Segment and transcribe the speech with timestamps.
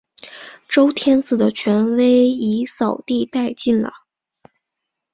[0.67, 3.93] 周天子的权威已扫地殆尽了。